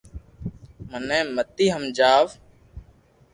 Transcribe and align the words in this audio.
مني 0.89 1.19
متي 1.35 1.65
ھمجاو 1.75 2.25